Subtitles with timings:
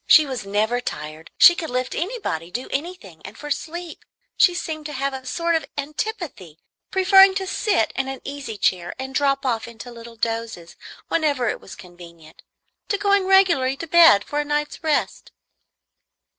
[0.07, 4.03] She was never tired; she could lift anybody, do anything; and for sleep
[4.35, 6.57] she seemed to have a sort of antipathy,
[6.89, 10.75] preferring to sit in an easy chair and drop off into little dozes,
[11.07, 12.41] whenever it was convenient,
[12.89, 15.31] to going regularly to bed for a night's rest.